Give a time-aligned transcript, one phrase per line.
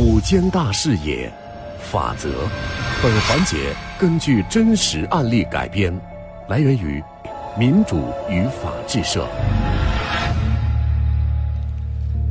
[0.00, 1.28] 五间大视野，
[1.80, 2.28] 法则。
[3.02, 5.92] 本环节根据真实案例改编，
[6.48, 7.02] 来源于
[7.58, 9.26] 民主与法治社。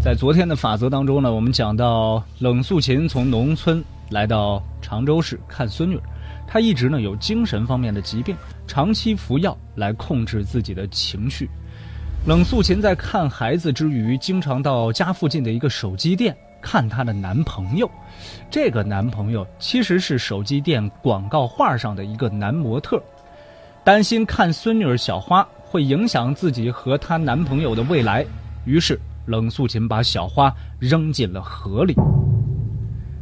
[0.00, 5.98] 在昨天的法则当中呢，我们讲到冷素琴从农村来到常州市看孙女，
[6.46, 8.36] 她一直呢有精神方面的疾病，
[8.68, 11.50] 长期服药来控制自己的情绪。
[12.24, 17.90] 冷素琴在看孩子之余，经常到家附近的一个手机店看她的男朋友。
[18.50, 23.02] 这个男朋友其实是手机店广告画上的一个男模特。
[23.84, 28.24] 担心看孙女小花会影响自己和她男朋友的未来，
[28.64, 28.98] 于是。
[29.26, 31.94] 冷素琴把小花扔进了河里。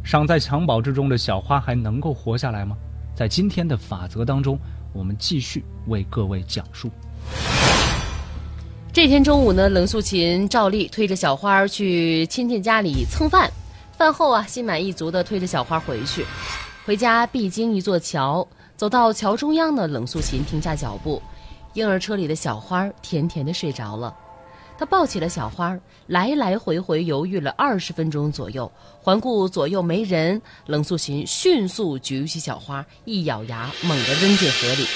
[0.05, 2.77] 尚在襁褓之中的小花还能够活下来吗？
[3.13, 4.57] 在今天的法则当中，
[4.93, 6.89] 我们继续为各位讲述。
[8.97, 13.47] 这天中午呢，冷素琴照例推着小花去亲戚家里蹭饭。
[13.95, 16.25] 饭后啊，心满意足地推着小花回去。
[16.83, 21.21] 回家必经一座桥，走到桥中央呢，冷素琴停下脚步。
[21.75, 24.11] 婴儿车里的小花甜甜地睡着了。
[24.79, 25.77] 他抱起了小花，
[26.07, 34.87] 来来回回犹豫了二十分钟左右，环顾左右没人，冷素琴迅速举起小花，一咬牙，猛地扔进河里。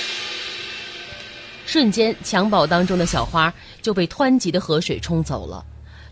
[1.72, 5.66] 瞬间，襁褓当中的小花就被湍急的河水冲走了。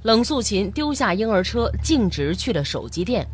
[0.04, 3.28] 冷素琴丢下婴儿车，径直去了手机店。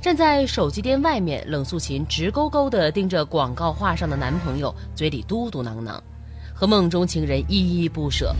[0.00, 6.00] 站在手机店外面，冷素琴直勾勾地盯着广告画上的男朋友，嘴里嘟嘟囔囔，
[6.54, 8.32] 和梦中情人依依不舍。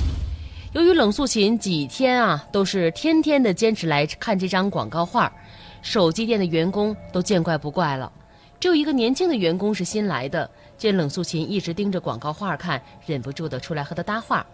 [0.72, 5.32] 由于冷素琴几天啊都是天天的坚持来看这张广告画，
[5.82, 8.12] 手机店的员工都见怪不怪了。
[8.58, 14.44] 只有一个年轻的员工是新来的，见冷素琴一直盯着广告画看，忍不住的出来和他搭话。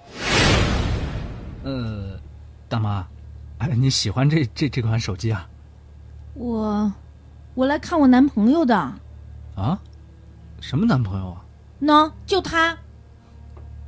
[1.64, 2.18] 呃，
[2.68, 3.06] 大妈，
[3.58, 5.48] 哎，你喜欢这这这款手机啊？
[6.34, 6.92] 我，
[7.54, 8.74] 我来看我男朋友的。
[9.54, 9.78] 啊？
[10.60, 11.44] 什么男朋友啊？
[11.80, 12.76] 喏，就他。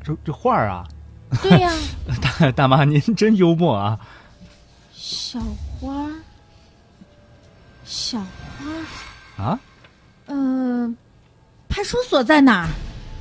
[0.02, 0.86] 这这画啊？
[1.42, 1.72] 对呀，
[2.40, 3.98] 大大妈您真幽默啊！
[4.92, 5.40] 小
[5.80, 6.08] 花，
[7.84, 9.60] 小花啊，
[10.26, 10.96] 嗯，
[11.68, 12.68] 派出所在哪儿？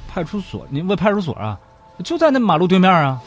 [0.07, 0.65] 派出所？
[0.69, 1.59] 你问派出所啊？
[2.03, 3.19] 就在那马路对面啊。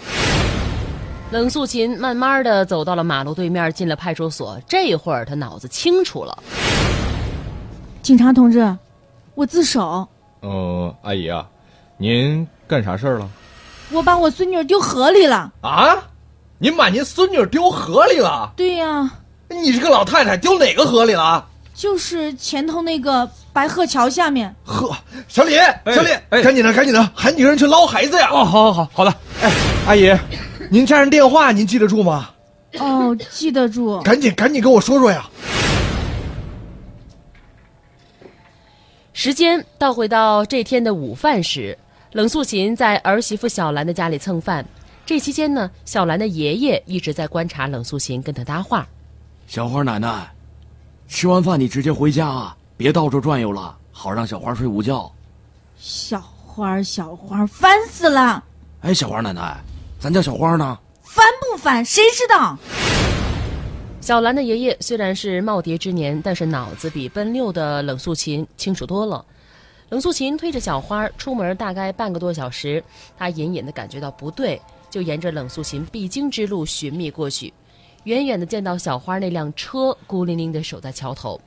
[1.31, 4.61] 冷素琴慢慢的走到了马路对面，进了派出所。
[4.69, 6.43] 这会儿她脑子清楚了。
[8.03, 8.77] 警察同志，
[9.35, 10.07] 我自首。
[10.41, 11.45] 呃，阿姨啊，
[11.97, 13.29] 您干啥事儿了？
[13.91, 15.97] 我把我孙女丢河里了啊！
[16.59, 18.53] 您把您孙女丢河里了？
[18.57, 19.11] 对呀。
[19.49, 21.45] 你这个老太太丢哪个河里了？
[21.75, 24.55] 就是前头那个白鹤桥下面。
[24.65, 24.95] 呵，
[25.29, 25.55] 小李，
[25.87, 26.11] 小李，
[26.43, 28.29] 赶紧的，赶紧的，喊几个人去捞孩子呀！
[28.31, 29.11] 哦，好，好，好，好的。
[29.41, 29.51] 哎，
[29.87, 30.15] 阿姨，
[30.71, 32.29] 您家人电话您记得住吗？
[32.79, 33.99] 哦，记得住。
[34.03, 35.27] 赶紧，赶紧跟我说说呀。
[39.15, 41.79] 时间倒回到这天的午饭时。
[42.13, 44.63] 冷素琴在儿媳妇小兰的家里蹭饭，
[45.07, 48.87] 这期间呢，小兰的爷爷一直在观察冷素琴，跟她搭话。
[49.47, 50.31] 小花奶奶，
[51.09, 55.11] 吃完饭你直接回家啊，别到处转悠了，好让小花睡午觉。
[55.79, 58.45] 小花，小花，烦死了！
[58.83, 59.57] 哎，小花奶奶，
[59.99, 60.79] 咱家小花呢？
[61.03, 61.83] 烦不烦？
[61.83, 62.59] 谁知道？
[64.03, 69.25] 小兰的爷爷虽然是耄耋之年，但是脑子比奔六的冷素琴清楚多了。
[69.89, 72.85] 冷素琴推着小花出门，大概半个多小时，
[73.17, 74.61] 她隐隐的感觉到不对，
[74.91, 77.53] 就沿着冷素琴必经之路寻觅过去。
[78.05, 81.41] 远远的见到小花那辆车孤零零的守在桥头。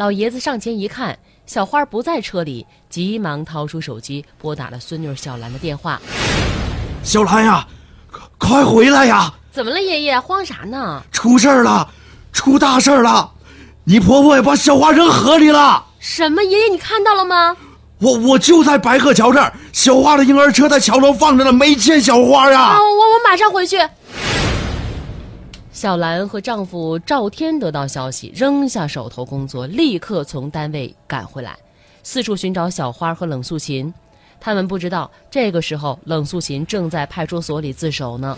[0.00, 6.00] 老爷子上前一看，小花不在车里，急忙掏出手机拨打了孙女小兰的电话
[7.04, 7.68] ：“小兰呀，
[8.38, 9.30] 快回来呀！
[9.52, 10.18] 怎么了，爷爷？
[10.18, 11.02] 慌啥呢？
[11.12, 11.86] 出事儿了，
[12.32, 13.30] 出大事了！
[13.84, 16.42] 你婆婆也把小花扔河里了。”什么？
[16.44, 17.54] 爷爷，你看到了吗？
[17.98, 22.78] 我我就在白鹤桥这儿，小花的婴儿车在桥头放着呢，没见小花呀！
[22.78, 23.76] 我我马上回去。
[25.72, 31.56] 小兰和丈夫赵天得到消息，扔下手头工作，立刻从单位赶回来，
[32.02, 33.92] 四处寻找小花和冷素琴。
[34.40, 38.36] 他们不知道，这个时候冷素琴正在派出所里自首呢。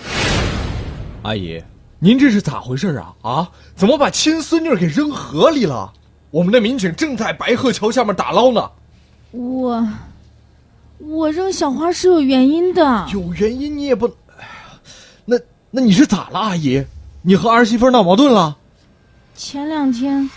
[1.23, 1.63] 阿姨，
[1.99, 3.15] 您这是咋回事啊？
[3.23, 5.91] 啊，怎么把亲孙女给扔河里了？
[6.31, 8.71] 我们的民警正在白鹤桥下面打捞呢。
[9.31, 9.89] 我，
[10.99, 13.09] 我扔小花是有原因的。
[13.11, 14.07] 有原因你也不，
[14.37, 14.81] 哎呀，
[15.25, 15.39] 那
[15.71, 16.85] 那你是咋了，阿姨？
[17.25, 18.59] 你和儿媳妇闹矛盾了？
[19.37, 20.29] 前两天，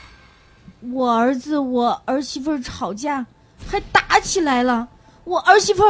[0.94, 3.26] 我儿子我儿媳妇吵架，
[3.68, 4.88] 还打起来了。
[5.24, 5.84] 我儿媳妇，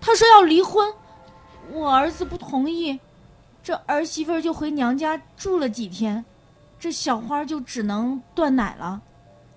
[0.00, 0.90] 她说要离婚，
[1.70, 2.98] 我儿子不同意，
[3.62, 6.24] 这儿媳妇就回娘家住了几天。
[6.80, 9.02] 这小花就只能断奶了。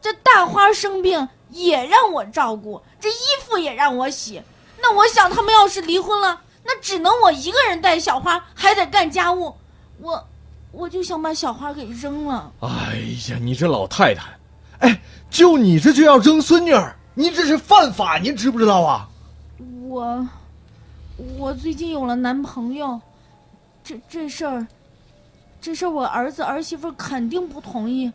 [0.02, 3.16] 这大花生病也让我照顾，这衣
[3.46, 4.44] 服也让我洗。
[4.82, 9.56] 那我想，他们要是离婚了，那只能我一个人带小花，还得干家务。
[10.00, 10.28] 我，
[10.72, 12.52] 我就想把小花给扔了。
[12.62, 12.98] 哎
[13.30, 14.38] 呀，你这老太太，
[14.80, 19.10] 哎，就你这就要扔孙女儿，你这是犯法，您知不知道啊？
[19.88, 20.28] 我，
[21.38, 23.00] 我最近有了男朋友，
[23.84, 24.68] 这这事儿，
[25.60, 28.12] 这事儿我儿子儿媳妇肯定不同意。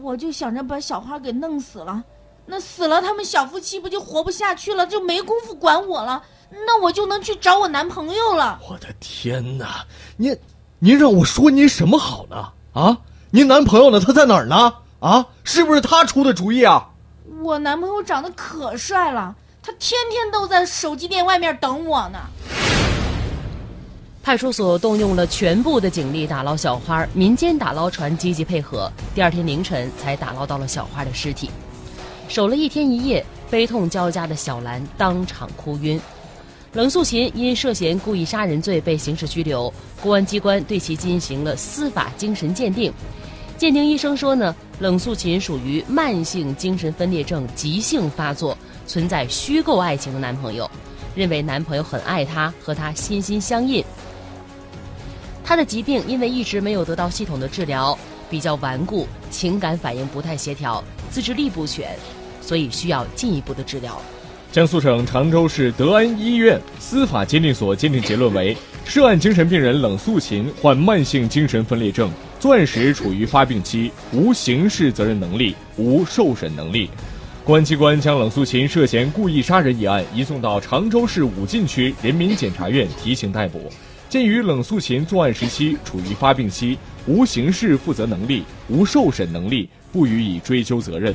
[0.00, 2.02] 我就想着把小花给弄死了，
[2.46, 8.58] 那死了他们小夫妻不就活不下去了，就没工夫管我了，那我就能去找我男朋友了。
[8.68, 9.84] 我的天哪，
[10.16, 10.36] 您，
[10.84, 12.48] 您让我说您什么好呢？
[12.74, 12.98] 啊，
[13.30, 13.98] 您男朋友呢？
[13.98, 14.70] 他在哪儿呢？
[15.00, 16.90] 啊，是不是他出的主意啊？
[17.42, 22.18] 我男朋友长得可帅了，他天天都在手机店外面等我呢。
[24.22, 28.92] 派出所动用了全部的警力打捞小花，民间打捞船积极配合。
[29.14, 31.48] 第二天凌晨才打捞到了小花的尸体。
[32.28, 35.98] 守了一天一夜，悲痛交加的小兰当场哭晕。
[36.74, 39.72] 冷素琴因涉嫌故意杀人罪被刑事拘留，
[40.02, 42.92] 公安机关对其进行了司法精神鉴定。
[43.56, 50.68] 鉴定医生说呢，冷素琴属于慢性精神分裂症急性发作，存在虚构爱情的男朋友，
[51.14, 53.84] 认为男朋友很爱她，和她心心相印。
[55.44, 57.96] 她的疾病因为一直没有得到系统的治疗，
[58.28, 61.96] 比较顽固，情感反应不太协调，自制力不全，
[62.42, 64.02] 所以需要进一步的治疗。
[64.54, 72.08] 江苏省常州市德安医院司法鉴定所鉴定结论为：涉案精神病人冷素琴患慢性精神分裂症，
[72.38, 76.88] 作案时处于发病期，无刑事责任能力，无受审能力。
[77.42, 83.60] 公安机关将冷素琴涉嫌故意杀人一案移送到常州市武进区人民检察院提请逮捕。
[84.08, 86.78] 鉴于冷素琴作案时期处于发病期，
[87.08, 91.12] 无刑事负责能力，无受审能力，不予以追究责任，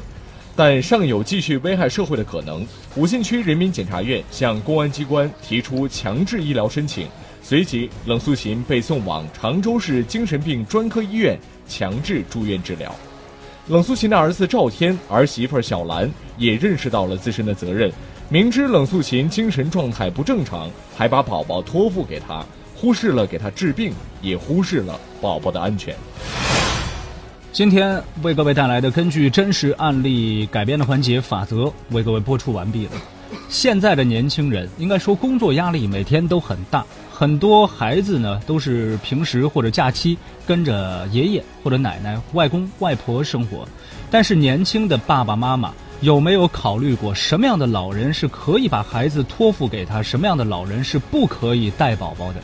[0.56, 2.66] 但尚有继续危害社会的可能。
[2.96, 7.08] 武进区人民检察院向公安机关提出强制医疗申请，
[7.42, 12.94] 随即冷素琴被送往常州市精神病专科医院强制住院治疗。
[13.68, 17.92] 冷素琴的儿子赵天、儿媳妇小兰也认识到了自身的责任，
[18.28, 22.44] 明知冷素琴精神状态不正常，还把宝宝托付给他。
[22.76, 25.94] 忽视了给他治病，也忽视了宝宝的安全。
[27.52, 32.92] 今天为各位带来的根据真实案例改编的环节《法则》为各位播出完毕了。
[33.50, 40.16] 现在的年轻人应该说工作压力每天都很大，很多孩子呢都是平时或者假期
[40.46, 43.68] 跟着爷爷或者奶奶、外公外婆生活。
[44.12, 52.40] 但是年轻的爸爸妈妈有没有考虑过，什么样的老人是可以把孩子托付给他，什么样的老人是不可以带宝宝的？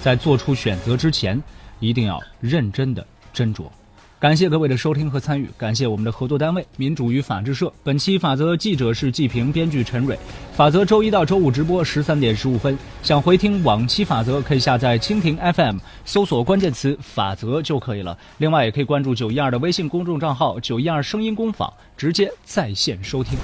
[0.00, 1.40] 在做出选择之前，
[1.78, 3.64] 一定要认真的斟酌。
[4.18, 7.70] 感谢各位的收听和参与，感谢我们的合作单位民主与法制社。
[7.84, 10.18] 本期法则记者是季平，编剧陈蕊。
[10.54, 12.78] 法则周一到周五直播十三点十五分。
[13.02, 15.76] 想回听往期法则，可以下载蜻蜓 FM，
[16.06, 18.16] 搜索关键词“法则”就可以了。
[18.38, 23.36] 另外，也可以关注九一二的微信公众账号“九一二声音工坊”，直接在线收听。